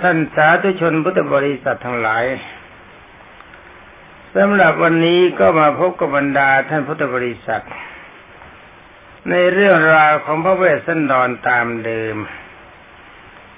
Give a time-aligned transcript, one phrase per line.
[0.00, 2.24] ท่านสาธุชนพุทธบริษัททั้งหลาย
[4.36, 7.64] สำหรับวันนี้ก็มาพบกับบรรดาท่านพุทธบริษัท
[9.30, 12.16] ในเรื่องราวของพระเวสสันดรตามเดิม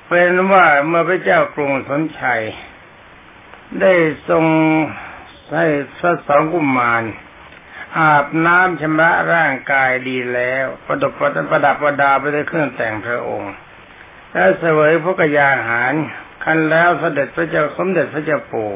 [0.09, 2.43] เป็นว่าเมื่อพระเจ้ากรุงสนชัย
[3.81, 3.93] ได้
[4.29, 4.45] ทรง
[5.55, 5.67] ให้
[5.99, 7.03] พระสองกุมาร
[7.99, 13.53] อาบน้ำชำระร่างกายดีแล้ว ประดับประดับประดาไปด้วยเครื่องแต่งพระองค์
[14.37, 15.95] และเสวยพระกยาหาร
[16.45, 18.75] คันแล้วเสด็จพระเจ้าสมเด็จพระเจ้าปู่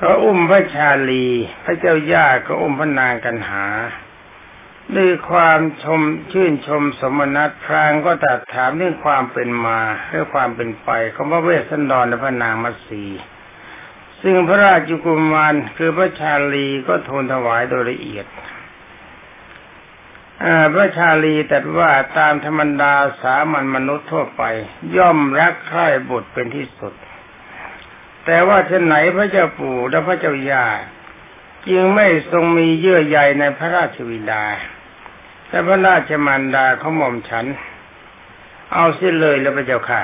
[0.00, 1.26] ก็อุ้มพระชาลี
[1.64, 3.66] พระเจ้าย่าก็อุ้มพระนางกันหา
[4.96, 6.00] ด้วยความชม
[6.32, 13.04] ชื่นชมสมนัตพรางก็ตัดถามเรื่องความเป็นมาเรื่องความเป็นไปของพระเวสสันดรและพระนางมัสี
[14.22, 18.26] ซึ่งพระราชกุมารคือพระชาลีก็ทูลถวายโดยละเอียด
[20.72, 24.42] พระชาลีแต่ว่าตามธรรมดาสามัญมนุษย์ทั่วไป
[24.96, 26.94] ย่อมรักใคร่บุตรเป็นที่สุด
[28.26, 30.66] แต่ว่าเช่นไหนพระเจ้าปู่และพระเจ้าย่า
[31.68, 34.44] จึงไม่ทรงมีเยื่อใยในพระราชวิดา
[35.48, 37.46] แต่พระราชมารดาเขาหม่อมฉัน
[38.72, 40.02] เอาเสียเลยแล้วพระเจ้าค่ะ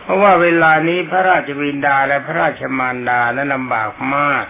[0.00, 4.46] เพราะว่าเวลานี้พระราชวินดาและพระราชมารดานั้นลำบากมาก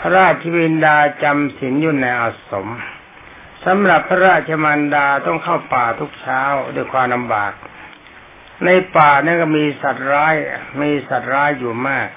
[0.00, 2.68] พระราชวินดาจำศีลอยู่ในอาสม
[3.66, 6.42] สำหรับพระราชมารดาต้องเข้าป่าทุกเช้า
[6.74, 7.52] ด้วยความลำบาก
[8.64, 10.34] ในป่านี่ก็มีสัตว์ร้าย
[10.82, 12.08] มีสัตว์ร้ายอยู่มาก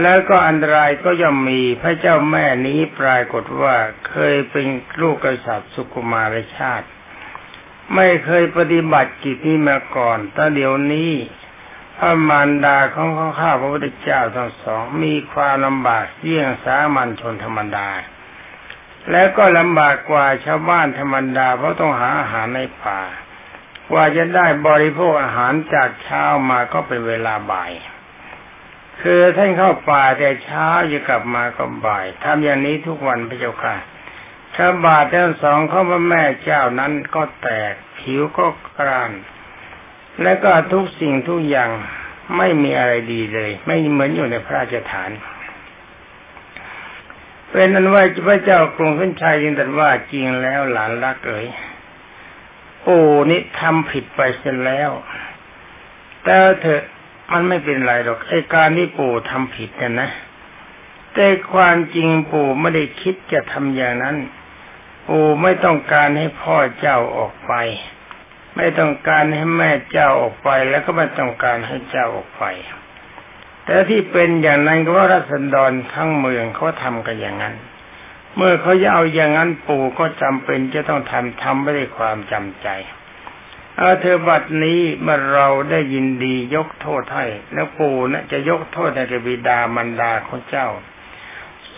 [0.00, 3.76] แล้วก็อันตรายก็ย่อมมีพระเจ้าแม่นี้ปรากฏว่า
[4.08, 4.66] เคยเป็น
[5.00, 6.88] ลูกกษัตริย์สุกุมารชาติ
[7.94, 11.12] ไม่เคยปฏิบัติกิจนี้มาก่อนแต่เดี๋ยวนี้
[11.98, 13.08] พระมารดาของ
[13.40, 17.88] ข้าพระพุทธเจ้าทั้งสองมีความลำบากเยี่ยงสามัญชนธรรมดา
[19.10, 23.00] แล้วก็ลำบากกว่าชาวบ้านธรรมดาเพราะต้องหาอาหารในป่า
[23.90, 27.72] กว่าจะได้บริโภคอาหารจากเช้ามาก็เป็นเวลาบ่าย
[29.02, 33.76] คือท่านเข้าป่าแต่เช้าจะกลับมาก็บ่ายทำอย่างนี้ทุกวันพระเจ้าค่ะ
[34.56, 38.46] ถ้าบาททั้งสองของพระแม่เจ้านั้นก็แตกผิวก็
[38.78, 39.12] กราน
[40.22, 41.70] และก็ทุกสิ่งทุกอย่าง
[42.36, 45.10] ไม่มีอะไรดีเลย ไม่เหมือนอยู่ในพระราชฐาน
[47.52, 51.46] เป็นนั้นว่าพระเจ้ากรุงพินชัยยินแต่ว่าจริงแล้วหลานรักเอ๋ย
[52.82, 52.98] โอ้
[53.30, 54.90] นี่ทำผิดไปเสียแล้ว
[56.24, 56.82] แต่เถอะ
[57.32, 60.10] มันไม่เป็นไรหรอกไอ้การที่ปู่ทำผิดเนี่ยนะ
[61.14, 64.16] แต่ความจริงปู่ไม่ได้คิดจะทำอย่างนั้น
[65.08, 67.52] ปู่ไม่ต้องการให้พ่อเจ้าออกไป
[68.56, 72.44] ไม่ต้องการให้แม่เจ้าออกไป แล้วก็ไม่ต้องการให้เจ้าออกไป
[73.66, 77.54] แต่ที่เป็นอย่างนั้นก็ว่ารัศดรทั้งเมืองเขาทำกันอย่างนั้น
[78.36, 82.68] เมื่อเขาจะเอาอย่างนั้นปู่ก็จำเป็นจะต้องทำทำไม่ได้ความจำใจ
[83.76, 90.68] เอาเธอบัดนี้เมื่อเราได้ยินดียกโทษให้แล้วปู่นะจะยกโทษในกบิดามันดาของเจ้า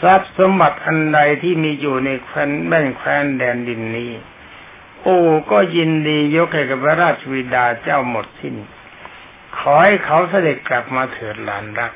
[0.01, 4.12] ทรัพย์สมบัติอันใดที่มีอยู่ในแคว้นแม่นแคว้นแดนดินนี้
[5.03, 5.19] โอ้
[5.51, 8.55] ก็ยินดียกให้กับพระราชวิดาเจ้าหมดสิ้น
[9.59, 11.92] ขอให้เขาเสด็จกลับมาเถิดหลานรัก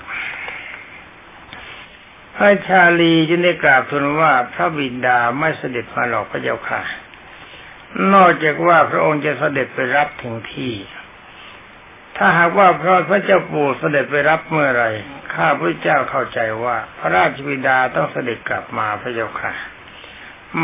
[2.34, 6.82] พระชาลีจึงได้กราบทูลว่าพระบิดาไม่เสด็จมาหรอกพระเจ้าค่ะ
[8.12, 10.74] นอกจากว่าพระองค์จะเสด็จไปรับถึงที่
[12.16, 14.84] ถ้าหากว่าพระพระเจ้าปู่เสด็จไปรับเมื่อไร
[15.34, 19.52] ข้าพระเจ้าเข้าใจว่า พระราชบิดาต้องเสด็จกลับมาพระเจ้าค่ะ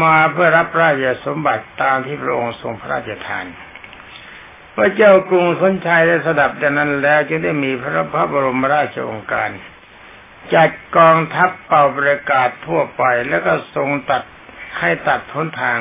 [0.02, 3.46] มาเพื่อรับราชสมบัติตามที่พระองค์ทรงพระราชทาน
[4.76, 9.50] พระเจ้ากรุงสนชัยได้สดับจากนั้นแล้วจึงได้มีพระพระบรมราชองการ
[10.54, 14.22] จัดกองทัพเป่าประกาศทั่วไปแล้วก็ทรงตัด
[14.78, 15.78] ให้ตัดพ้นทาง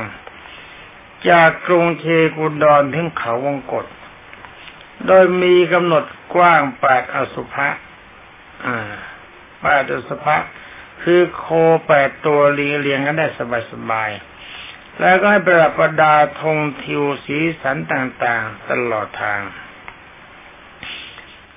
[1.30, 2.06] จากกรุงเช
[2.38, 3.86] กุดอนถึงเขาวงกฏ
[5.08, 6.04] โดยมีกำหนด
[6.36, 7.68] กว้างแปดอสุภะ
[9.62, 10.38] แปดอสุภะ
[11.04, 11.46] คือโค
[11.88, 13.28] แปดตัวเรียงเรียงกันได้
[13.72, 14.33] สบายๆ
[15.00, 19.42] แล้วก็ให้ประดับประดาธงทิวสีสันต่างๆ ตลอดทาง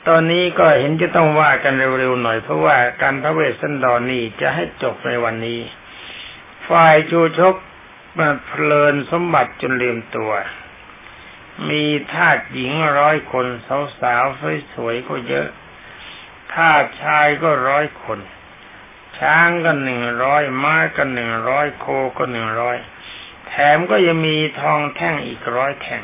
[0.07, 5.61] ตอนนี้ก็เห็นจะต้องว่ากันเร็วๆหน่อยเพราะว่าการพระเวสสันดรนนี่จะให้จบในวันนี้
[6.69, 7.55] ฝ่ายชูชก
[8.19, 10.33] มาเพลินสมบัติจนลืมตัว
[11.71, 11.85] มี
[12.15, 13.47] ทาสหญิงร้อยคน
[14.01, 15.49] สาวๆสวยๆก็เยอะ
[16.55, 18.19] ทาสชายก็ร้อยคน
[19.19, 21.87] ช้างก็หนึ่งร้อยม้าก็หนึ่งร้อยโค
[22.19, 22.77] ก็หนึ่งร้อย
[23.49, 26.03] แถมก็ยังมีทองแท่งอีกร้อยแท่ง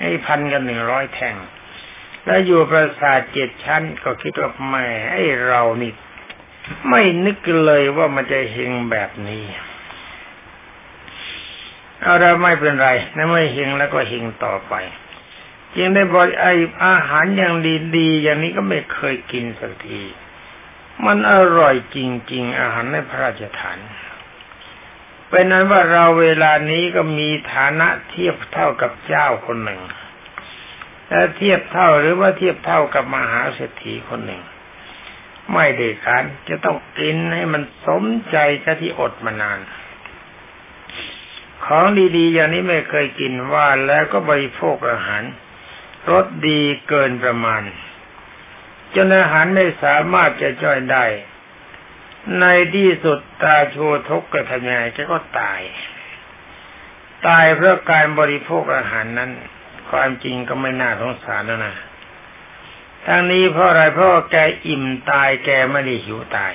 [0.00, 1.36] ให้พันกันหนึ่งร้อยแท่ง
[2.24, 5.92] แล้วอยู่ปราสาทเจ็ดชั้น ก็คิดว่าแม่ไอ้เรานี่
[6.88, 9.44] ไม่นึกเลยว่ามันจะเฮงแบบนี้
[12.00, 14.74] เอาเราไม่เป็นไรนะไม่เฮงแล้วก็เฮงต่อไป
[15.78, 16.46] ยังได้บอกไอ
[16.84, 17.54] อาหารอย่าง
[17.96, 20.02] ดีๆอย่างนี้ก็ไม่เคยกินสักที
[21.06, 21.98] มันอร่อยจ
[22.32, 23.78] ริง ๆ อาหารในพระราชทาน
[25.28, 29.80] เป็นนั้นว่าเราเวลานี้ก็มีฐานะเทียบเท่ากับเจ้าคนหนึ่ง
[31.08, 34.42] และเทียบเท่าหรือว่าเทียบเท่ากับมหาเศรษฐีคนหนึ่ง
[35.54, 39.60] ไม่ได้การจะต้องกินให้มันสมใจกับที่อดมานาน
[41.64, 41.84] ของ
[42.16, 45.22] ดีๆอย่างนี้ไม่เคยกินว่าแล้วก็บริโภคอาหาร
[46.10, 47.62] รสดีเกินประมาณ
[48.94, 51.04] จนอาหารไม่สามารถจะจ่อยได้
[52.40, 53.76] ในที่สุดตาโช
[54.08, 54.82] ทกกระทำยังไง
[55.12, 55.60] ก็ตาย
[57.26, 59.30] ตายเพราะการบริโภคอาหารนั้น
[59.90, 61.74] ความจริงก็ไม่น่าสงสารแล้วนะ
[63.06, 64.36] ทั้งนี้เพราะอะไรเพราะแก
[64.66, 66.54] อิ่มตายแกไม่ได้หิวตาย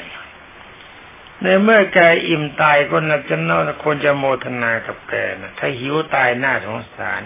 [1.41, 7.21] ในเมื่อแกอิ่มตายก็น่าจะน่าควรจะโมทนากับแกนะถ้าหิวตายน่าสงสาร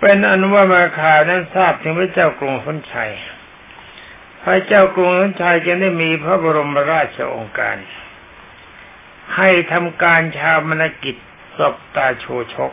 [0.00, 3.12] เป็นอนุว่ามาข่านั้นทราบถึงพระเจ้ากรุงสนชัย
[4.44, 7.76] พระเจ้ากรุงสนชัยจะได้มีพระบรมราชองค์การ
[9.36, 11.16] ให้ทำการชาวมนกิจ
[11.58, 12.72] ศพตาโชชก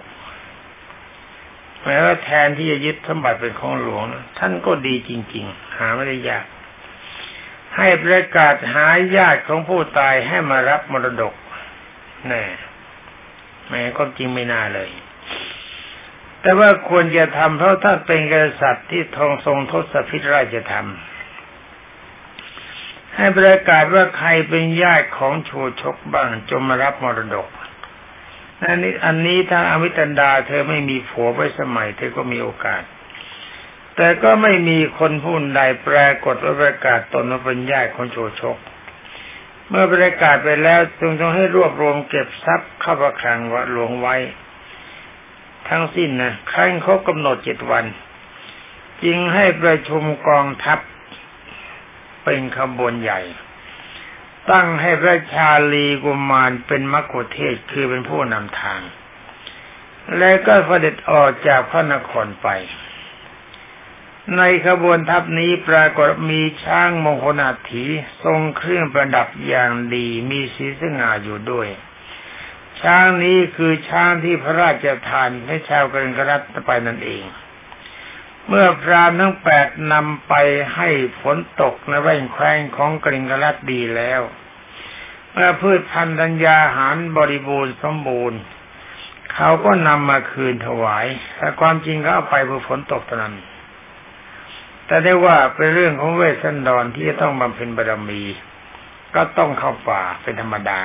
[1.84, 4.06] แม้ว่าแทนที่จะยึดสมบัติเป็นของหลวง
[4.40, 6.46] ท่านก็ดีจริง ๆ หาไม่ได้ยาก
[7.78, 11.34] ให้ประกาศหาญาติของผู้ตายให้มารับมรดก
[12.28, 12.44] แน่
[13.70, 14.90] แม้ก็จริงไม่น่าเลย
[16.42, 20.88] แต่ว่าควรจะทำเพราะถ้าเป็นกษัตริย์ที่ทองทรงทศพิธราชธรรม
[23.18, 27.48] ให้ประกาศว่าใครเป็นญาติของโชชกบ้างจงมารับมรดก
[28.64, 32.84] อันนี้อันนี้ถ้าอมิตันดา เธอไม่มีผัวไว้สมัย เธอก็มีโอกาส
[33.96, 38.58] แต่ก็ไม่มีคนผู้ใดปรากฏว่าประกาศตนว่าเป็นญาติของโชชก
[39.70, 44.16] เมื่อประกาศไปแล้วจึงต้องให้รวบรวมเก็บทรัพย์เข้าประคลังวัดหลวงไว้
[45.70, 47.86] ทั้งสิ้นนะครั้งครบกำหนดเจ็ดวัน
[49.04, 50.80] จึงให้ประชุมกองทัพ
[52.28, 53.22] เป็นขบวนใหญ่
[54.52, 58.82] ตั้งให้พระชาลีกุมารเป็นมกุเทศคือเป็นผู้นำทาง
[60.18, 62.48] และก็เสด็จออกจากพระนครไป
[64.38, 67.86] ในขบวนทัพนี้ปรากฏมีช้างมงคลอาถี
[68.24, 71.68] ทรงเครื่องประดับอย่างดีมีสีสง่าอยู่ด้วย
[72.82, 77.24] ช้างนี้คือช้างที่พระราชทานให้ชาวกริงรัตไปนั่นเอง
[78.48, 80.34] เมื่อพรามทั้งแปดนำไป
[80.76, 80.90] ให้
[81.22, 84.22] ฝนตกในแว่นแคว้งของกริงกรัตดีแล้ว
[85.32, 88.40] เมื่อพืชพันธุ์ธัญญาหารบริบูรณ์สมบูรณ์
[89.34, 91.08] เขาก็นำมาคืนถวาย
[91.38, 93.36] แต่ความจริงเขาเอาไปเพื่อฝนตกเท่านั้น
[94.88, 98.24] แต่ได้ว่าเป็นเรื่องของเวสันดรที่จะต้องบำเพ็ญบารมี
[99.16, 100.82] ก็ต้องเข้าป่าเป็นธรรมดา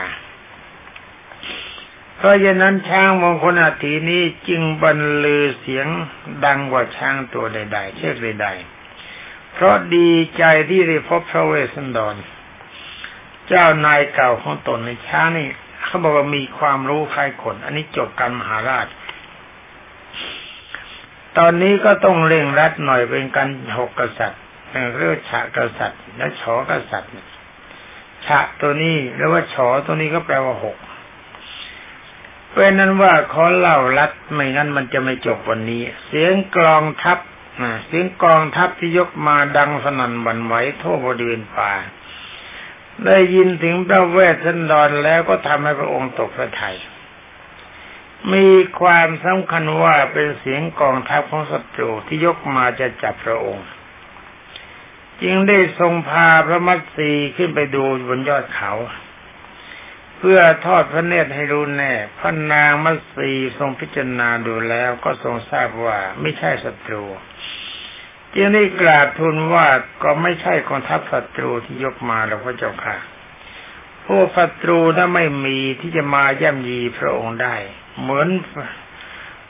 [2.22, 5.86] เพราะฉะนั้นช้างมงคลอาทีนี้จึงบรรลือเสียง
[6.44, 12.14] ดังกว่าช้างตัวใด ๆ เชือกใดๆ เพราะดีใจที่ได้พบพระเวสสันดร
[13.48, 15.48] เจ้านายเก่าของตนในช้างนี่
[15.84, 18.86] เขาบอกว่ามีความรู้คล้ายคน อันนี้จบการมหาราช
[21.38, 23.48] ตอนนี้ก็ต้องเร่งรัดหน่อยเป็นการ
[23.78, 24.42] หกกษัตริย์
[24.96, 27.12] เรียกฉะกษัตริย์ และฉอกษัตริย์
[28.26, 30.78] ฉะตัวนี้หรือว่าฉอตัวนี้ก็แปลว่าหก
[32.54, 37.18] เป็นนั้นว่าขอเล่าลัดไม่งั้นมันจะไม่จบวันนี้ เสียงกลองทัพ
[37.86, 41.72] เสียงกลองทัพที่ยกมาดังสนั่นบันไหวทั่วบริเวณป่า
[43.04, 46.76] ได้ยินถึงพระเวสสันดรแล้วก็ทำให้พระองค์ตกพระทัย
[48.32, 48.46] มี
[48.80, 53.66] ความสำคัญว่าเป็นเสียงกองทัพของศัตรูที่ยกมาจะจับพระองค์
[55.22, 58.72] จึงได้ทรงพาพระมัตสีขึ้นไปดูบนยอดเขา
[60.22, 67.04] พื่อทอดพระเนตรให้รู้แน่พระนางมัสีทรงพิจารณาดูแล้วก็ทรงทราบว่าไม่ใช่ศัตรู
[68.34, 69.66] จึงได้กราบทูลว่า
[70.02, 72.96] ก็ไม่ใช่กองทัพศัตรูที่ยกมาแล้วพระเจ้าค่ะ
[74.04, 77.56] พวกศัตรูถ้าไม่มีที่จะมาย่ำยีพระองค์ได้
[78.00, 78.28] เหมือน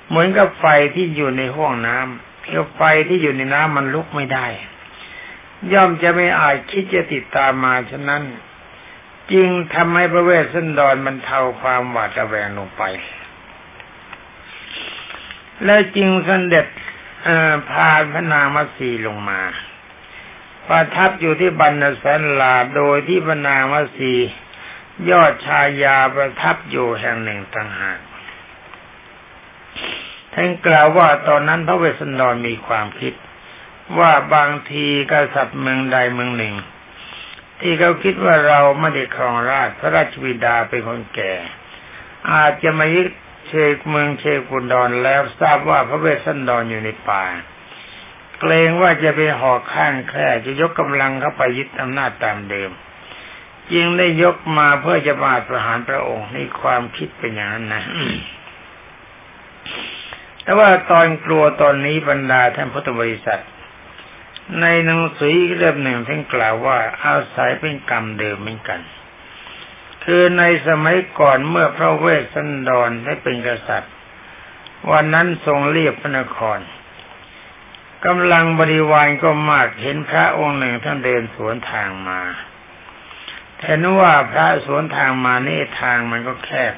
[0.08, 4.46] เหมือนกับไฟที่อยู่ในห้วงน้ำเพียวไฟที่อยู่ในน้ำมันลุกไม่ได้
[5.72, 8.22] ย่อมจะไม่อาจคิดจะติดตามมาฉะนั้น
[9.32, 12.82] จึงทำให้พระเวสสันดรมันเทาความหวาดระแวงลงไป
[15.64, 16.66] และจึงสันเด็จ
[17.70, 19.40] พาพระนางมัสีลงมา
[20.68, 24.12] ประทับอยู่ที่บรรณสันลาโดยที่พระนางมัสี
[25.10, 27.98] ยอดชายาประทับอยู่แห่งหนึ่งต่างหาก
[30.32, 33.14] ท่านกล่าวว่าตอนนั้นพระเวสสันดรมีความคิด
[33.98, 36.54] ว่าบางทีกษัตริย์เมืองใดเมืองหนึ่ง
[37.60, 41.34] ที่เขาคิดว่าเราไม่ได้ครองราชพระราชบิดาเป็นคนแก่
[42.32, 43.08] อาจจะมายึด
[43.48, 47.24] เชกเมืองเชกุนดอนแล้วทราบว่าพระเวสสันดรออยู่ในป่า
[48.40, 52.70] เกรงว่าจะไปหอกข้างแคร่จะยกกำลังเข้าไปยึดอำนาจตามเดิม
[53.72, 57.82] จึงได้ยกมาเพื่อจะมาประหารพระองค์ในความคิดเป็นอย่างนั้นนะ
[60.42, 63.42] แต่ว่าตอนกลัวตอนนี้บรรดาท่านพุทธบริษัท
[64.60, 68.80] ในหนังสือเล่มหนึ่งท่านกล่าวว่าอาศัยเป็นกรรมเดิมเหมือนกัน
[70.04, 73.92] คือในสมัยก่อนเมื่อพระเวสสันดรได้เป็นกษัตริย์
[74.90, 76.58] วันนั้นทรงเรียบพระนคร
[78.06, 82.20] กำลังบริวารก็มากเห็นพระองค์หนึ่งท่านเดินสวนทางมา
[83.64, 86.74] เห็นว่าพระสวนทางมานี่ทางมันก็แคบ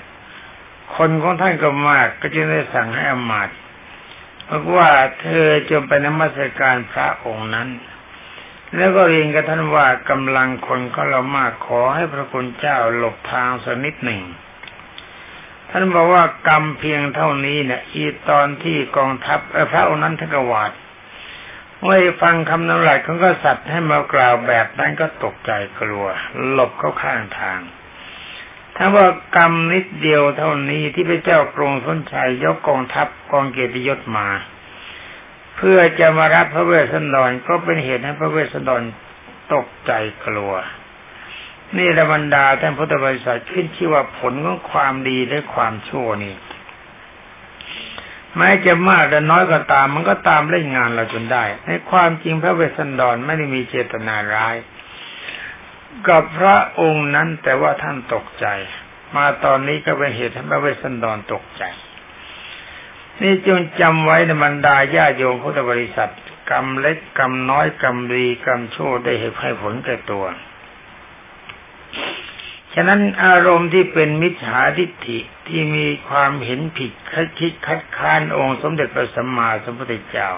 [0.96, 3.48] คนของท่านก็มากก็จึงได้สั่งให้อมาต
[4.48, 7.68] บอกว่าเธอจงไปนมัสการพระองค์นั้น
[8.76, 14.22] แล้วก็เรียนกับท่านว่ากำลังคนก็เรามากขอให้พระคุณเจ้าหลบทางสักนิดหนึ่ง
[15.70, 19.40] ท่านบอกว่ากรรมเพียงเท่านี้เนี่ยอีตอนที่กองทัพ
[19.72, 20.72] พระองค์นั้นท่านกวาด
[21.80, 26.06] เมื่อฟังคำนำหลักของกษัตริย์ให้มากล่าวแบบนั้นก็ตกใจกลัว
[26.50, 27.60] หลบเข้าข้างทาง
[28.76, 34.28] ถ้าว่ากรรมนิดเดียวเท่านี้ที่พระเจ้ากรุงสนชัยยกกองทัพกองเกียรติยศมา
[35.56, 38.82] เพื่อจะมารับพระเวสสันดรก็เป็นเหตุให้พระเวสสันดร
[39.54, 39.92] ตกใจ
[40.26, 40.54] กลัว
[41.76, 46.34] นี่ระบรรดาท่านพุทธบริษัทขึ้นชื่อว่าผลของความดีและความชั่วนี่
[48.36, 54.56] แม้จะมากแต่น้อยก็ตาม มันก็ตามเล่นงานเราจนได้ ในความจริงพระเวสสันดรไม่ได้มีเจตนาร้าย
[56.08, 58.46] กับพระองค์นั้นแต่ว่าท่านตกใจ
[59.16, 61.62] มาตอนนี้ก็เป็นเหตุให้พระเวสสันดรตกใจ
[63.22, 66.12] นี่จงจำไว้ในบรรดาญาโยมพุทธบริษัท
[66.50, 70.24] กรรมเล็กกรรมน้อยกรรมดีกรรมชั่วได้เหตุให้ผลแก่ตัว
[72.74, 80.30] ฉะนั้นอารมณ์ที่เป็นมิจฉาทิฏฐิที่มีความเห็นผิดคัดคิดคัดค้านองค์สมเด็จพระสัมมาสัมพุทธเจ้า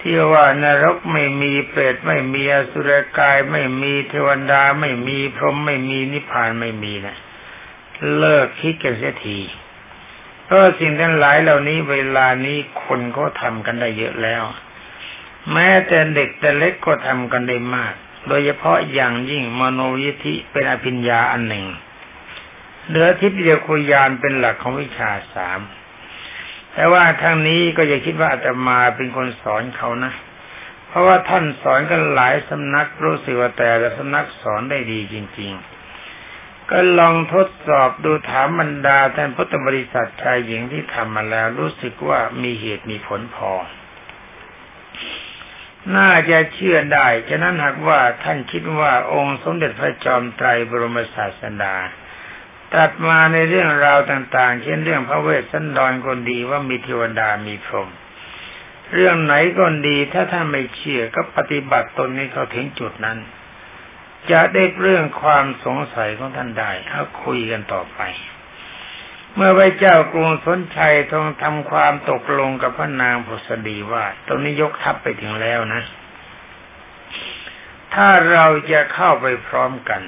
[0.00, 7.16] ที่ว่านรกไม่มีเปรตไม่มีอสุรกายไม่มีเทวดาไม่มีพรหมไม่มีนิพพานไม่มีนะ
[8.16, 9.38] เลิกคิดกันเสียที
[10.44, 14.42] เพราะสิ่งทั้งหลายเหล่านี้เวลานี้คนเขาทำกันได้เยอะแล้ว
[15.52, 17.94] แม้แต่เด็กแต่เล็กก็ทำกันได้มาก
[18.28, 21.66] โดยเฉพาะอย่างยิ่งมโนยิธิเป็นอภิญญาอันหนึ่ง
[22.86, 25.60] เหลือทิพยคุยานเป็นหลักของวิชาสาม
[26.80, 30.12] แต่ว่าทางนี้ก็อย่าคิดว่าอาตมาเป็นคนสอนเขานะ
[30.88, 35.52] เพราะว่าท่านสอนกันหลายสำนักรู้สึกว่าแต่ละสำนักสอนได้ดีจริง
[36.10, 43.52] ๆ ก็ลองทดสอบดูถามบรรดาท่านพุทธบริษัทชายหญิงที่ทำมาแล้ว รู้สึกว่ามีเหตุมีผลพอ
[45.96, 51.76] น่าจะเชื่อได้ ฉะนั้นหากว่าท่านคิดว่าองค์สมเด็จพระจอมไตรบรมศาสดา
[52.74, 57.90] ตัดมาในเรื่องราวต่างๆ เช่นเรื่องพระเวสสันดรคนดีว่ามีเทวดามีพรหม
[58.94, 63.18] เรื่องไหนก็ดีถ้าท่านไม่เชื่อก็ปฏิบัติตนนี้เขาถึงจุดนั้น
[64.30, 68.00] จะได้เรื่องความสงสัยของท่านได้เอาคุยกันต่อไป
[69.34, 75.82] เมื่อพระเจ้ากรุงสนชัยทรงทำความตกลงกับพระนางพุษดีว่าตรงนี้ยกทัพไปถึงแล้วนะ
[77.94, 80.02] ถ้าเราจะเข้าไปพร้อมกัน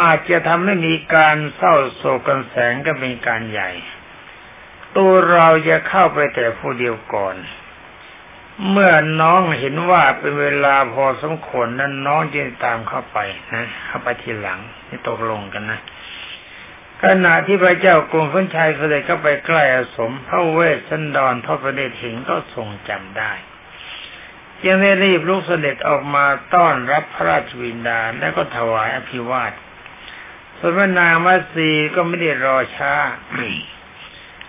[0.00, 3.70] อาจจะทำให้มีการเศร้าโศกกันแสงก็เป็นการใหญ่
[4.96, 7.36] ตัวเราจะเข้าไปแต่ผู้เดียวก่อน
[8.70, 13.18] เมื่อน้องเห็นว่าเป็นเวลาพอสมควรนั้นน้องจะตามเข้าไป
[13.54, 15.80] นะเข้าไปทีหลังนี่ตกลงกันนะ
[17.04, 23.32] ขณะที่พระเจ้ากรุงพนชัยเสด็จเข้าไปใกล้อสมพระเวสสันดรทอดพระเนตรเห็นก็ทรงจำได้
[24.66, 29.67] ยังได้รีบลุกเสด็จออกมาต้อนรับพระราชวินดาและก็ถวายอภิวาทส่วน
[30.58, 32.92] พระนางมัสีก็ไม่ได้รอช้า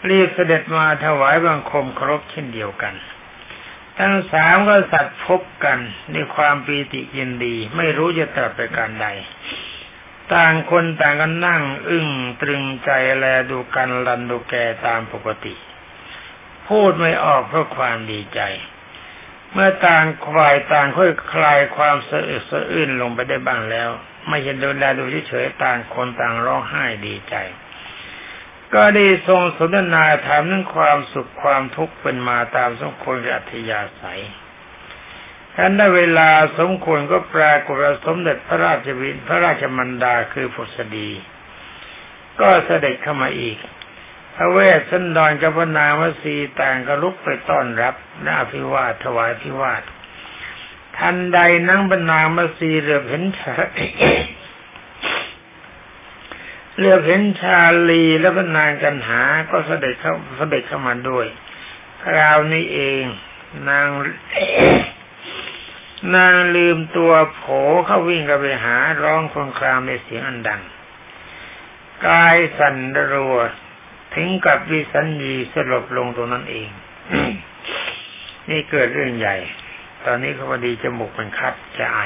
[0.09, 2.95] รีบเสด็จมาถวายบังคมครบเช่นเดียวกัน
[3.99, 5.79] ทั้งสามก็สัตว์พบกัน
[6.13, 9.07] ด้วยความปีติยินดี ไม่รู้จะตรัสไปการใด
[10.33, 12.07] ต่างคนต่างกันนั่ง อึ้ง
[12.41, 15.53] ตรึงใจแลดูกันลันดูแกตามปกติ
[16.67, 18.41] พูดไม่ออกเพราะความดีใจ
[19.51, 23.89] เมื่อต่างควายต่างค่อยคลายความสะอึกสะอื้นลงไปได้บ้างแล้ว
[24.27, 27.35] ไม่เห็นดูแลดูเฉยๆต่างคนต่างร้องไห้ดีใจ
[28.73, 34.21] ก็ได้ทรงสนทนาถามเรื่องความสุขความทุกข์เป็นมาตามสมควรกับอัธยาศัย
[35.55, 41.09] ท่านได้เวลาสมควรก็ปรากฏสมเด็จพระราชวินพระราชมันดาคือพุทธดี
[42.41, 43.57] ก็เสด็จเข้ามาอีก
[44.35, 49.83] พระเวสสันดรกับพระนางวสีต่างก็ลุกไปต้อนรับหน้าพิวาทถวายพิวาท
[50.99, 51.39] ทันใด
[51.69, 53.41] นั่งบรรนางมาสีเรือเห็นเฉ
[56.77, 61.25] เลือกเห็นชาลีและพนางกันหา ก็เสด็จเข้าเสด็จเข้ามาด้วย
[62.03, 63.03] คราวนี้เอง
[63.69, 63.87] นาง
[66.15, 67.41] นางลืมตัวโผ
[67.85, 70.61] เข้าวิ่งกันไปหาร้องคงครามในเสียงอันดัง
[72.07, 72.75] กายสั่น
[73.13, 73.37] รัว
[74.15, 76.69] ถึงกับวิสัญญีสลบลงตรงนั้นเอง
[78.49, 79.37] นี่เกิดเรื่องใหญ่
[80.11, 81.99] อนนี้เขาพอดีจมูกมันคัดจะไอ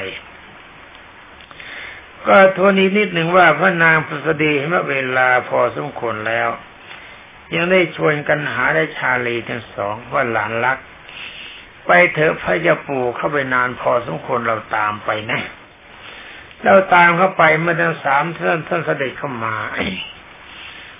[2.26, 6.48] ก็โทนอีกนิดหนึ่งว่าพระนางพุษดีเมื่อเวลาพอสมควรแล้ว
[7.54, 10.78] ยังได้ชวนกันหาได้ชาลีทั้งสองว่าหลานรัก
[11.86, 15.40] ไปเถอะพระยาปู่เข้าไปนานพอสมควรเราตามไปนะ
[16.64, 19.54] เราตามเข้าไปเมื่อทั้งสามท่านท่านเสด็จเข้ามา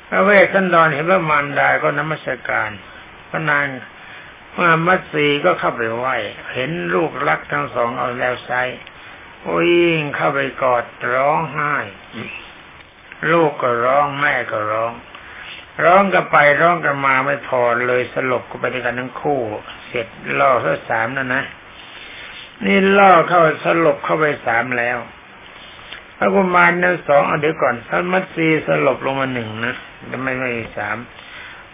[0.08, 2.70] พระเวสสันดรเห็นว่ามารดาก็นมัสการ
[3.30, 3.64] พระนาง
[4.58, 6.06] มามัตสีก็เข้าไปไหว
[6.54, 8.52] เห็นลูกรักทั้งสองเอาแล้วไซ
[9.42, 9.70] โอ้ย
[10.16, 10.84] เข้าไปกอด
[11.14, 11.74] ร้องไห้
[13.32, 14.92] ลูกก็ร้องแม่ก็ร้อง
[15.84, 19.40] ร้องกันไปร้องกันมาไม่พอเลยสลบก็ไปด้วยกันทั้งคู่
[19.86, 20.06] เสร็จ
[20.38, 21.44] ล่อเท่าสามนั่นนะ
[22.64, 24.98] นี่ล่อเข้าสลบเข้าไปสามแล้ว
[26.18, 29.74] พระกุมารนั้นสองเอาเดี๋ยวก่อนท่านมัตสีสลบลงมาหนึ่งนะ
[30.08, 30.96] แต่ไม่ไม่สาม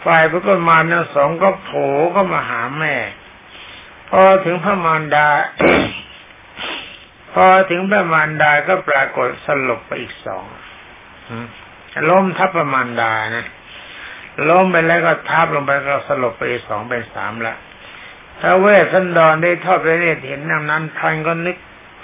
[0.04, 2.95] ฝ่ายพระกุมารทั้งสองก็โผล่ก็มาหาแม่
[4.11, 5.28] พอถึงพระมารดา
[7.33, 10.45] พอถึงพระมารดาก็ปรากฏสลบไปอีกสอง
[12.11, 13.47] ล้มทับพระมารดานะ
[14.49, 17.54] ล้มไปแล้วก็ทับลงไปก็สลบไปสองเป็นสามละ
[18.40, 21.57] ถ้าเวสสันดรได้ทอดไปเนี่ยเห็นนั้นนั้นท่านก็นึก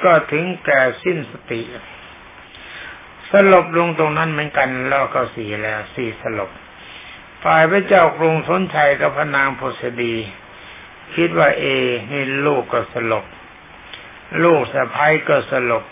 [0.05, 1.61] ก็ถึงแก่สิ้นสติ
[3.31, 6.51] สลบลงตรงนั้นเหมือนกันแล้วก็สี่แล้วสี่สลบ
[7.45, 10.15] ฝ่ายพระเจ้ากรุงสนชัยกับพนางโพสดี
[11.15, 11.65] คิดว่าเอ
[12.13, 13.25] นี่ลูกก็สลบ
[14.45, 15.85] ลูกสะพ้ายก็สลบ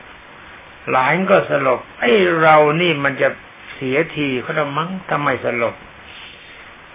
[0.91, 3.29] หลานก็สลบไอ้เรานี่มันจะ
[3.75, 5.75] เสียทีเขาละมั้งทำไมสลบ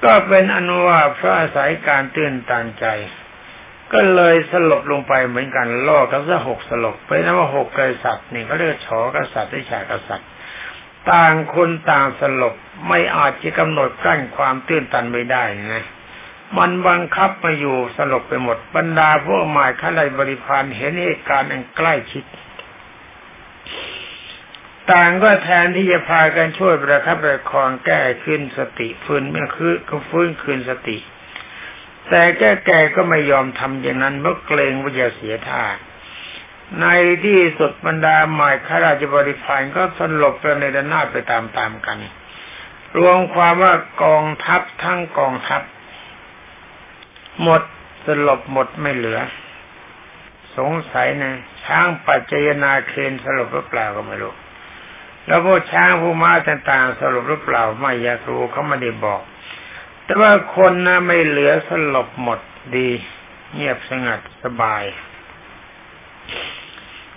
[0.03, 2.86] ก็เป็นอนุว่าพระอาศัยการตื่นตานใจ
[3.94, 10.29] ก็เลยสลบลงไปเหมือนกันล่อกันซะหกสลบไปนะว่าหกกษัตริย์นี่เขาเรียกฉอกษัตริย์ได้ฉากษัตริย์
[11.12, 12.55] ต่างคนต่างสลบ
[12.88, 15.85] ไม่อาจจะกำหนดกั้นความตื้นตันไม่ได้นะ
[16.57, 22.24] มันบังคับมาอยู่สลบไปหมด บรรดาพวกหมายข้าราชบริพารเห็นเหตุการณ์อันใกล้ชิด
[24.92, 30.98] ต่างก็แทนที่จะพากันช่วยประคับประคองแก้ขึ้นสติฟื้นไม่คือก็ฟื้นคืนสติ
[32.09, 35.64] แต่แก้แก่ก็ไม่ยอมทำอย่างนั้นเพราะเกรงว่าจะเสียท่า
[36.82, 36.86] ใน
[37.25, 41.98] ที่สุดบรรดาหมายข้าราชบริพารก็สลบไปในระนาดไปตามๆกัน
[42.98, 45.62] รวมความว่ากองทัพทั้งกองทัพ
[47.44, 47.62] หมด
[48.05, 49.20] สลบหมดไม่เหลือ
[50.58, 54.34] สงสัยนะช้างปัจเจยนาเคนสลบหรือเปล่าก็ไม่รู้
[55.25, 59.22] แล้วพวกช้างผู้ม้าต่างๆสลบหรือเปล่าไม่อยากรู้เขาไม่ได้บอก
[60.05, 62.40] แต่ว่าคนนะไม่เหลือสลบหมด
[62.75, 62.90] ดี
[63.53, 64.84] เงียบสงัดสบาย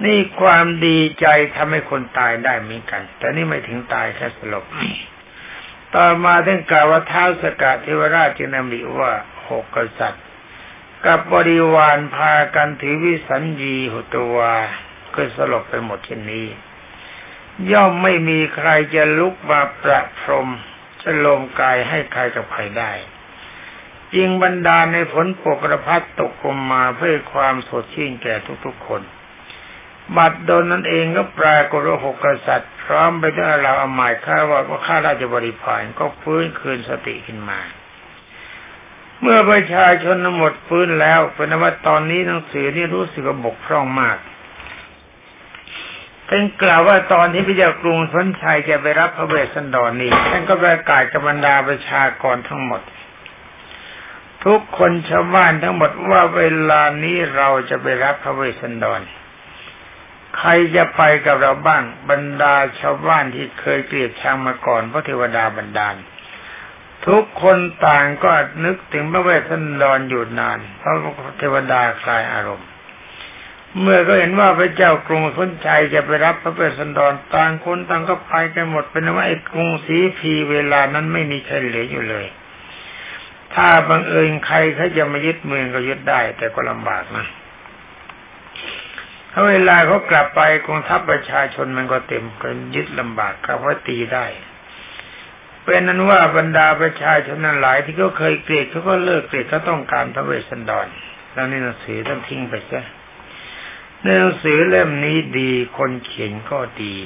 [0.05, 4.65] นี่ความดีใจทำให้คนตายได้เหมือนกัน แต่นี่ไม่ถึงตายแค่สลบ
[5.95, 9.13] ต่อมาถึงกล่าวว่าท้าวสกัดเทวราชจึงนำริว่า
[9.49, 10.25] หกกษัตริย์
[11.07, 14.55] กับบริวารพากันถือวิสัญญีหุตวา
[15.15, 16.47] ก็สลบไปหมดเช่นนี้
[17.73, 20.49] ย่อมไม่มีใครจะลุกมาประพรม
[21.03, 22.93] จะลมกายให้ใครกับใครได้
[24.15, 28.35] จิงบรรดาในฝนปกระพัดตกลงมาเพื่อความสดชื่นแก่
[28.65, 29.03] ทุกๆคน
[30.17, 37.61] บัดโดนนั่นเองก็ปรากฏว่าหกกษัตริย์ พร้อมไปด้วยเราอมายข้าว่าก็ข้าราชบริพารก็ฟื้นคืนสติขึ้นมา
[39.21, 44.19] เมื่อประชาชนหมดฟื้นแล้วเป็นว่าตอนนี้หนังสือนี่รู้สึกบกพร่องมาก
[46.27, 52.83] เป็นกล่าวว่าตอนที่พระเจ้ากรุงสนชัยจะไปรับพระเวสสันดรนี้ท่านก็ประกาศกับบรรดาประชากรทั้งหมด
[54.45, 59.01] ทุกคนชาวบ้านทั้งหมดว่าเวลานี้เราจะไปรับพระเวสสันดร
[60.39, 65.97] ใครจะไปกับเราบ้างบรรดาชาวบ้านที่เคยเกลียดชังมาก่อนพระเทวดาบันดาล
[67.07, 68.33] ทุกคนต่างก็
[68.65, 70.97] นึกถึงพระเวสสันดรอยู่นานเพราะ
[71.39, 72.69] เทวดาคลายอารมณ์
[73.81, 82.27] เมื่อก็เห็นว่าพระเจ้ากรุงสนชัยจะไปรับพระเวสสันดรต่างคนต่างก็ไปกันหมดเป็นว่าไอ้กรุงศรีพีเวลานั้นไม่มีใครเหลืออยู่เลย
[83.55, 87.27] ถ้าบังเอิญใครเขาจะมายึดเมืองก็ยึดได้ แต่ก็ลำบากนะ
[89.33, 94.27] ถ้าเวลาเขากลับไปกองทัพประชาชนมันก็เต็มกันยึดลำบากเขาว่าตีได้
[95.63, 100.87] เป็นนั้นว่าบรรดาประชาชนนั้นหลายที่เขาเคยเกลียดเขาก็เลิกเกลียดเขาต้องการพระเวสสันดร
[101.33, 102.83] แล้วนี่หนังสือต้องทิ้งไปซะ
[104.03, 106.97] หนังสือเล่มนี้ดีคนเขียนก็ดี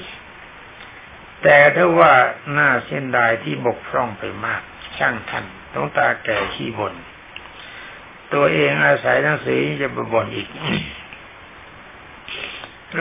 [1.42, 2.12] แต่ถ้าว่า
[2.52, 4.62] หน้าเส้นดายที่บกพร่องไปมาก
[4.96, 6.94] ช่างทันต้องตาแก่ขี้บน่น
[8.34, 10.48] ตัวเองอาศัยหนังสือจะบ่นอีก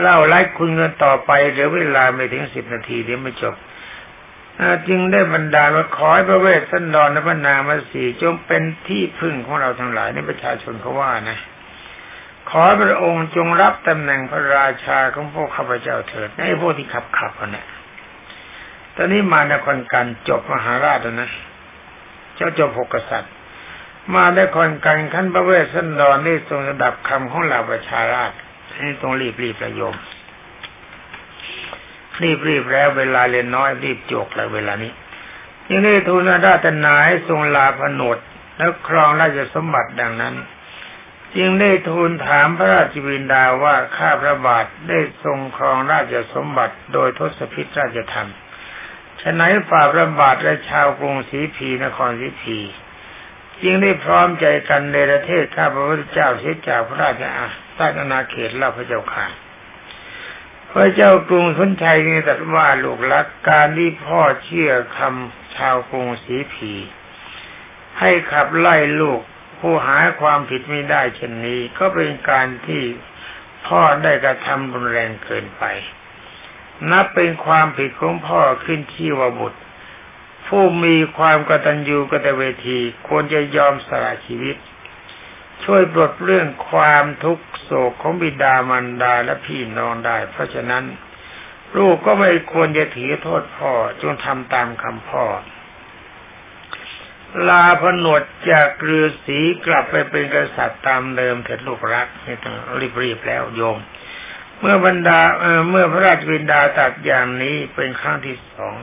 [0.00, 3.54] เล่าไล่คุณกันต่อไปเหลือเวลาไม่ถึงสิบนาทีเดี๋ยวไม่จบ
[4.88, 11.38] จึงได้บรรดาว่าขอให้พระเวสสันดรและพระนามาสีจงเป็นที่พึ่งของเราทั้งหลายในประชาชนเขาว่านะ
[12.50, 17.66] ขอพระองค์จงรับตำแหน่งพระราชาของพวกข้าพเจ้าเถิดในพวกที่ขับขับกันเนี่ย
[18.96, 21.30] ตอนนี้มานครกันจบมหาราชแล้วนะ
[22.36, 23.32] เจ้าจบหกกษัตริย์
[24.14, 28.32] มาได้คนกันขั้นพระเวสสันดรได้ทรงระดับคำของเหล่าประชาราช
[28.80, 29.94] นี่ต้องรีบรีบประโยม
[32.22, 34.92] รีบรีบแล้วเวลาเรียนน้อยรีบจกแล้วเวลานี้
[35.70, 38.18] ยังได้ทูลราชนาให้ทรงลาพนด
[38.56, 40.34] แล้วครองราชสมบัติดังนั้น
[41.36, 48.30] จึงได้ทูลถามพระราชบิดาว่าข้าพระบาทได้ทรงครองราชสมบัติ โดยทศพิธราชธรรม
[49.22, 52.58] ฉะนั้นฝ่าพระบาทและชาวกรุงศรีพีนครศรีพี
[53.62, 57.22] จึงได้พร้อมใจกันในประเทศข้าพระพุทธเจ้าเสียจากพระราช
[57.98, 59.26] อาณาเขตเล่าพระเจ้าค่ะ
[60.70, 66.72] พระเจ้ากรุงสนชัยนี่ตรัสว่าลูกรักการที่พ่อเชื่อคำชาวกรุงศรีผี
[68.00, 69.20] ให้ขับไล่ลูก
[69.60, 72.82] ผู้หาความผิดไม่ได้เช่นนี้ ก็เป็นการที่
[73.66, 75.64] พ่อได้กระทำรุนแรงเกินไป
[76.90, 79.60] นับเป็นความผิดของพ่อขึ้นที่ว่าบุตร
[80.48, 82.78] ผู้มีความกตัญญูกตเวที
[83.08, 84.56] ควรจะยอมสละชีวิต
[85.64, 90.84] ช่วยปลดเรื่องความทุกโศกของบิดามารดาและพี่น้องได้ เพราะฉะนั้น
[91.76, 95.24] ลูกก็ไม่ควรจะถือโทษพ่อจงทำตามคำพ่อ
[97.48, 102.56] ลาพนวดจากฤาษีกลับไปเป็นกษัตริย์ตามเดิมเถิดลูกรักไม่ต้อง
[103.02, 103.78] รีบๆแล้วโยม
[104.60, 108.74] เมื่อบรรดาเเมื่อพระราชบิดาตัดอย่างนี้เป็นครั้งที่สอง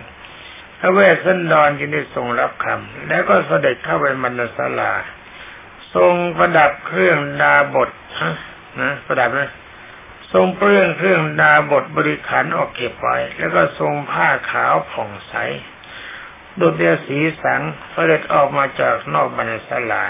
[0.84, 4.92] ระเวสสันดรจึงได้ทรงรับคำแล้วก็เสด็จเข้าไปมรรสลา
[5.96, 7.90] ทรงประดับเครื่องดาบท
[8.82, 9.50] นะประดับนะ
[10.34, 15.34] ทรงเปลื้องเครื่องดาบทบริขารออกเก็บไว้ แล้วก็ทรงผ้าขาวผ่องใส
[16.60, 20.06] ดุจเดียสีสังเสด็จออกมาจากนอกบรรณศาลา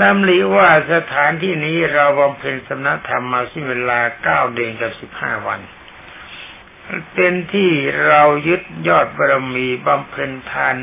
[0.00, 5.60] ดำริว่าสถานที่นี้เราบำเพ็ญสมณธรรมมาสิ้นเวลาเก้าเดือนกับสิบห้าวัน
[7.14, 7.70] เป็นที่
[8.08, 10.76] เรายึดยอดบารมีบำเพ็ญทาน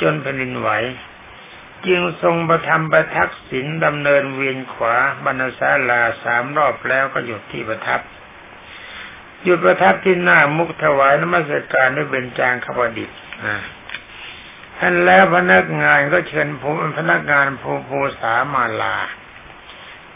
[0.00, 0.68] จนแผ่นดินไหว
[1.86, 8.00] จึงทรงประทับประทักษิณดำเนินเวียนขวาบรรณศาลาสามรอบแล้วก็หยุดที่ประทับ
[9.44, 13.18] หยุดประทับที่หน้ามุกถวายนมัสการด้วยเบญจางขบดิษฐ์
[14.78, 18.96] ท่านแล้วพนักงานก็เชิญผมพนักงานภูภูสามาลา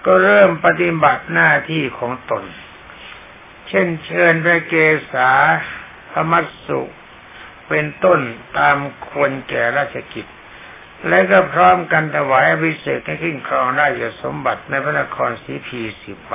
[0.07, 2.45] ก็เริ่มปฏิบัติหน้าที่ของตน
[3.69, 4.75] เช่นเชิญพระเก
[5.13, 5.31] ศา
[6.13, 6.81] พมัสสุ
[7.69, 8.21] เป็นต้น
[8.59, 10.27] ตามควรแก่ราชกิจ
[11.09, 16.35] และก็พร้อมกันถวายอภิเษกให้ขึ้นครองราชสมบัติในพระนครสีพีสิบไป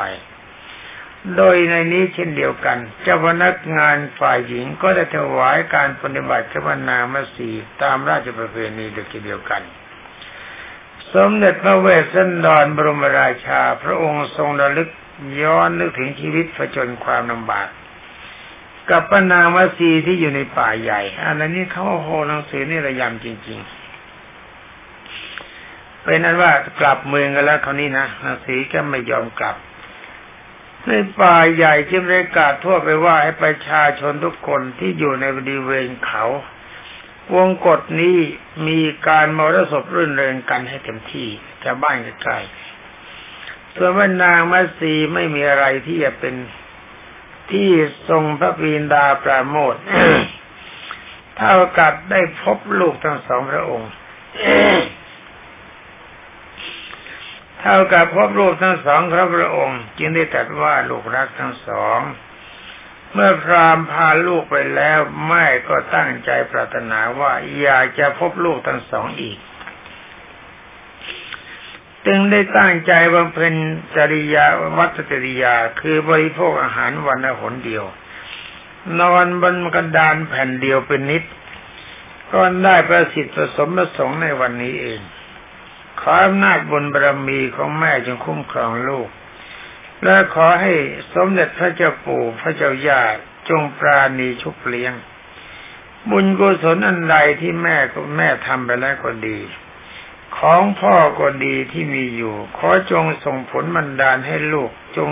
[1.36, 7.50] โดยในนี้เช่นเดียวกัน เจ้าพนักงานฝ่ายหญิงก็ได้ถวายการปฏิบัติขบนามสี
[7.82, 8.86] ตามราชประเพณี
[9.26, 9.62] เดียวกัน
[11.14, 14.90] สมเด็จพระเวสสันดรบรมราชาพระองค์ทรงระลึก
[15.42, 17.68] ย้อนนึกถึงชีวิตผจญความลำบาก
[18.90, 23.74] กับปนามสีที่อยู่ในป่าใหญ่ อันนี้เขาโหหนังสือนี่ระยำจริง ๆ
[26.04, 29.56] เป็นนั้นว่ากลับเมืองกันแล้วคราวนี้นะหนังสีก็ไม่ยอมกลับ
[30.88, 36.24] ในป่าใหญ่ที่บริกาศทั่วไปว่าให้ประชาชนทุกคนที่อยู่ในบริเวณเขา
[37.36, 38.18] วงกฎนี้
[38.68, 41.28] มีการมรสพรื่นเริงกันให้เต็มที่
[41.64, 42.40] จะบ้านใกล้
[43.76, 46.36] ส่วนว่านางมัสีไม่มีอะไรที่จะเป็น
[47.52, 47.70] ที่
[48.10, 49.76] ทรงพระปีนดาปราโมท
[51.38, 53.90] เท่ากับได้พบลูกทั้งสองพระองค์
[57.60, 62.00] เท่ากับพบรูปทั้งสองพระพระองค์ จึงได้ตรัสว่าลูกรักทั้งสอง
[63.14, 69.38] เมื่อพรามพาลูกไปแล้วแม่ก็ตั้งใจปรารถนาว่าอยากจะพบลูกทั้งสองอีก
[72.08, 73.54] จึงได้ตั้งใจบำเพ็ญ
[73.96, 74.46] จริยา
[74.78, 77.84] วัตจริยาคือบริโภคอาหารวันละหนเดียว
[79.00, 81.24] นอนบนกระดานแผ่นเดียวเป็นนิด
[82.32, 85.00] ก็ได้ประสิทธิ์ผสมประสงค์ในวันนี้เอง
[86.00, 89.10] ขออำนาจบุญบารมีของแม่จงคุ้มครองลูก
[90.04, 90.74] และขอให้
[91.14, 93.02] สมเด็จพระเจ้าปู่พระเจ้าย่า
[93.50, 94.94] จงปราณีชุบเลี้ยง
[96.12, 99.40] บุญกุศลอันใดที่แม่ก็แม่ทำไปแล้วก็ดี
[100.40, 105.10] ของพ่อก็ดีที่มีอยู่ ขอจงส่งผลบันดาลให้ลูกจง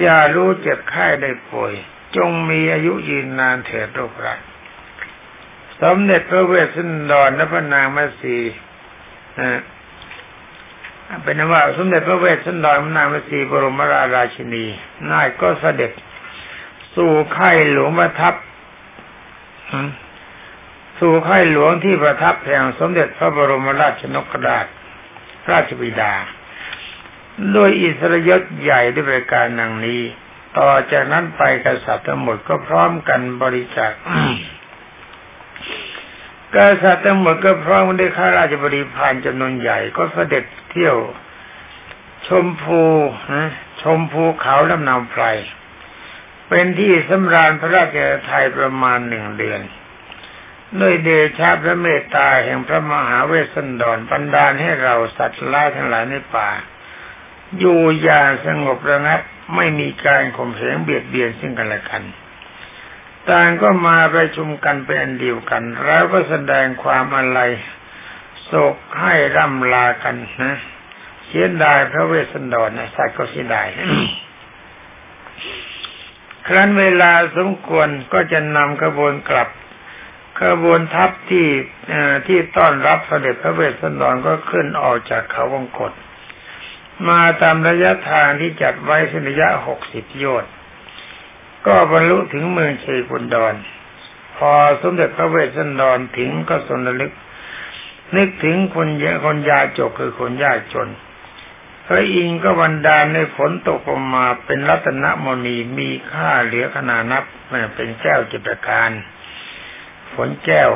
[0.00, 1.72] อย่ารู้เจ็บไข้ได้ป่วย
[2.16, 4.38] จงมีอายุยืนนานเถิดลูกรัก
[5.80, 8.38] สมเด็จพระเวสสันดรและพระนางมัสี
[11.22, 14.64] เป็นว่าสมเด็จพระเวสสันดรพระนางมัสีบรมราราชินี
[15.10, 15.92] นายก็เสด็จ
[16.96, 18.34] สู่ค่ายหลวงประทับ
[21.00, 24.66] สู่ค่ายหลวงที่ประทับแห่งสมเด็จพระบรมราชนกราช
[25.50, 26.14] ราชบิดา
[27.52, 30.02] โดยอิสรยศใหญ่ด้วยประการดังนี้
[30.58, 33.92] ต่อจากนั้นไปกษัตริย์ทั้งหมดก็พร้อมกันบริจาค
[36.54, 40.96] กษัตริย์ทั้งหมดก็พร้อมด้วยข้าราชบริพารจำนวนใหญ่ก็เสด็จเที่ยว
[42.26, 42.82] ชมพู
[43.34, 43.50] นะ
[43.82, 45.24] ชมภูเขาลำนำไพร
[46.48, 49.60] เป็นที่สำราญพระราชไทยประมาณหนึ่งเดือน
[50.80, 56.50] ด้วยเดชะพระเมตตาแห่งพระมหาเวสสันดรบันดาลให้เราสัตว์ร้ายทั้งหลายในป่า
[57.58, 59.20] อยู่อย่างสงบระงับ
[59.56, 62.02] ไม่มีการข่มเหงเบียดเบียนซึ่งกันและกัน
[63.30, 67.40] ต่างก็มาประชุมกันเป็นอันเดียวกัน แล้วก็แสดงความอะไร
[68.44, 70.54] โศกให้ร่ำลากันนะ
[71.26, 73.66] เสียดายพระเวสสันดรนะสัตว์ก็เสียดาย
[76.46, 79.48] ครั้นเวลาสมควรก็จะนำกระบวนกลับ
[80.40, 81.48] ขบวนทัพที่
[82.26, 85.92] ที่ต้อนรับเสด็จพระเวสสันดรก็ขึ้นออกจากเขาวงกฏ
[87.08, 90.52] มาตามระยะทางที่จัดไว้เป็นระยะหกสิบโยชน์
[91.66, 93.54] ก็บรรลุถึงเมืองเชกุนดอน
[94.36, 97.12] พอสมเด็จพระเวสสันดรถึงก็สนลึก
[98.16, 100.88] นึกถึงคนเยคนยาจกคือคนยากจน
[101.86, 107.24] พระอินก็บันดาในฝนตกลงมาเป็นรัตนมณีมีค่าเหลือขนานับ
[107.74, 108.90] เป็นแก้วจิตรการ
[110.14, 110.70] ฝนแก้ว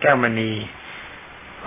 [0.00, 0.52] แก้วมณี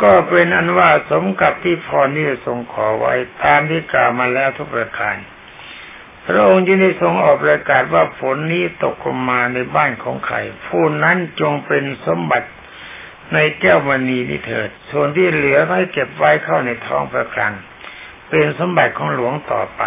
[0.02, 5.16] ก็เป็นอันว่าสมกับที่พรนี่ทรงขอไว้ตามที่กล่าวมาแล้วทุกประการ
[6.26, 10.38] พระองค์จึงได้ทรงออกประกาศว่าฝนนี้ตกลงมาในบ้านของใคร
[10.68, 12.50] ผู้นั้นจงเป็นสมบัติ
[13.34, 17.54] ในแก้วมณีนี้เถิด ส่วนที่เหลือให้เก็บไว้เข้าในท้องพระคลัง
[18.30, 19.82] เป็นสมบัติของหลวงต่อไป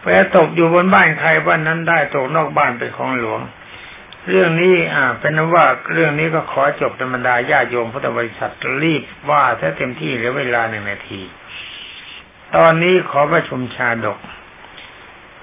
[0.00, 3.40] แปรตกอยู่บนบ้านใครบ้านนั้นได้ตกนอกบ้านเป็นของหลวง
[4.28, 11.22] เรื่องนี้อ่าเป็นว่าเรื่องนี้ก็ขอจบธรรมดาญาโยมพุทธบริษัทรีบว่าถ้าเต็มที่เหลือเวลาหนึ่งนาที
[12.56, 14.18] ตอนนี้ขอประชุมชาดก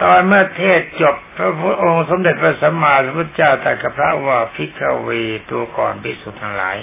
[0.01, 5.09] ตอนเมื่อเทศจบพระพุทธองค์สมเด็จพระสัมมาสัมพุทธเจ้าตรัสกับพระว่าพิกเว
[5.49, 6.77] ตัวก่อนพิสุทธิ์ทั้งหลาย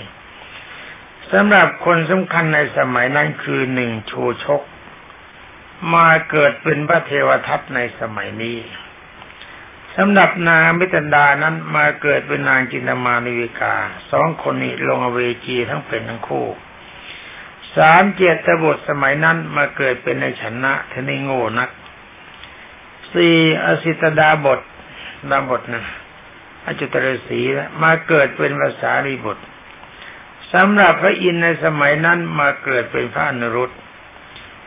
[1.33, 4.63] สำหรับคนสำคัญในสมัยนั้นคือหนึ่งชูชก
[5.95, 8.59] มาเกิดเป็นพระเทวทัตในสมัยนี้
[9.97, 13.75] สำหรับนางมิตรดานั้นมาเกิดเป็นนางจินตมานิวิกา
[14.11, 16.47] สองคนนี้ลงอเวจีทั้งเป็นทั้งคู่
[17.77, 21.71] สามเจตบทสมัยนั้นมาเกิดเป็นในชนะทนิโง่นัก
[23.13, 24.61] สี่อสิตดาบท
[25.31, 25.85] ดาบทนะ
[26.67, 27.41] อจุตรศี
[27.83, 29.39] มาเกิดเป็นภาษารีบท
[30.53, 33.71] สำหรับพระอินในสมัยนั้นมาเกิดเป็นพระอนุรุต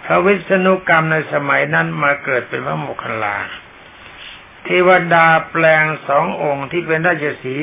[0.06, 3.38] พระวิษณุกรรมในสมัยนั้นมาเกิดเป็นพระโมคคัลลา
[4.66, 7.56] เทวดาแปลงสององค์ที่เป็นราชสี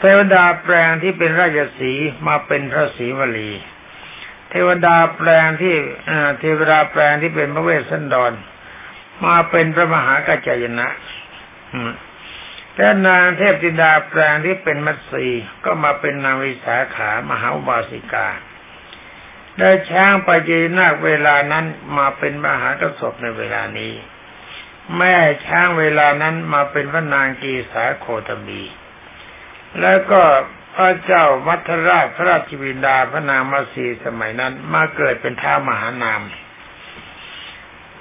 [0.00, 1.92] เทวดาแปลงที่เป็นราชสี
[2.26, 3.50] มาเป็นพระศรีวลี
[4.50, 5.74] เทวดาแปลงที่
[6.40, 8.32] เทวดาแปลงที่เป็นพระเวสสันดร
[9.24, 10.88] มาเป็นพระมหากัจจยนะ
[12.76, 15.26] และนางเทพธิดาแปลงที่เป็นมัตสี
[15.64, 18.28] ก็มาเป็นนางวิสาขามหาบาสิกา
[19.58, 21.64] ได้ช้างปเจนาคเวลานั้น
[21.96, 23.92] มาเป็นมหากระสบในเวลานี้
[24.98, 25.16] แม่
[25.46, 28.62] ช้างเวลานั้นมาเป็นพระนางกีสาโคตมี
[29.80, 30.22] แล้วก็
[30.74, 36.22] พระเจ้ามัทราชพระราชวินดาพระนางมาสีสมัยนั้น มาเกิดเป็นท้ามหานาม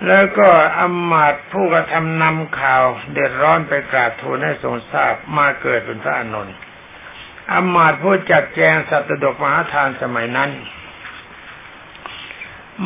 [0.08, 6.56] แล้วก็อมาตผู้กระทำนำข่าวเดือดร้อนไปกราบทูลให้ทรงทราบมาเกิดเป็นพระอานนท์
[7.52, 10.52] อมาตผู้จัดแจงสัตดกมหาทานสมัยนั้น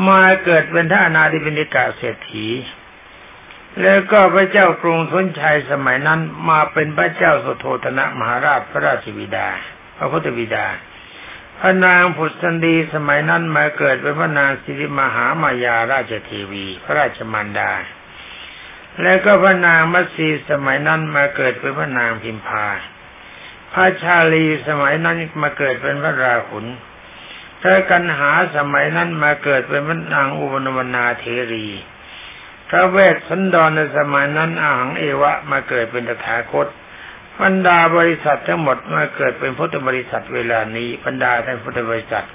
[0.07, 2.47] มาเกิดเป็นท่านาธิบินิกาเศรษฐี
[3.81, 9.47] แล้วก็พระเจ้ากรุงทนชัยสมัยนั้น มาเป็นพระเจ้าสุโธธนะมหาราชพระราชบิดา
[9.97, 10.67] พระพุทธบิดา
[11.59, 17.71] พระนางผุดสันดีสมัยนั้นมาเกิดเป็นพระนางสิริมหามายาราชเทวี พระราชมารดา
[19.01, 22.67] แล้วก็พระนางมัตสีสมัยนั้นมาเกิดเป็นพระนางพิมพา
[23.73, 26.65] พระชาลีสมัยนั้นมาเกิดเป็นพระราหุล
[27.61, 31.67] พระกันหาสมัยนั้นมาเกิดเป็นพระนางอุบลวนาเทรี
[32.69, 36.67] พระเวทสันดรในสมัยนั้นอาหังเอวะมาเกิดเป็นตถาคต
[37.41, 42.25] บรรดาบริษัททั้งหมดมาเกิดเป็นพุทธบริษัทเวลานี้บรรดาท่านพุทธบริษัท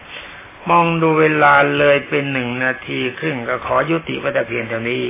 [0.69, 5.05] มองดูเวลาเลยเป็นหนึ่งนาทีครึ่งก็ขอยุติวัตเพียงเท่านี้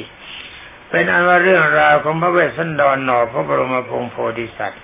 [0.90, 4.82] เป็นอันว่าเรื่องราวของพระเวทสันดรหนอพระบรมพงโพธิสัตว์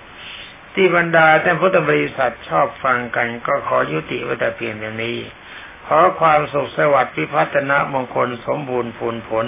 [0.73, 5.17] ที่บรรดาท่านพุทธบริษัทชอบฟังกันก็ขอยุติวัตเพียงเท่านี้
[5.87, 9.47] ขอความสุขสวัสดิ์พิพัฒนามงคลสมบูรณ์ผลผล